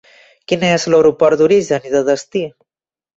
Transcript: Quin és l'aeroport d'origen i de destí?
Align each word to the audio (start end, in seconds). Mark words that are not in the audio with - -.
Quin 0.51 0.63
és 0.69 0.85
l'aeroport 0.93 1.39
d'origen 1.41 1.85
i 1.91 1.93
de 1.97 2.01
destí? 2.09 2.43